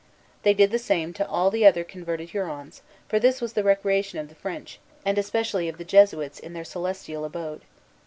[0.41, 4.17] They did the same to all the other converted Hurons; for this was the recreation
[4.17, 7.61] of the French, and especially of the Jesuits, in their celestial abode.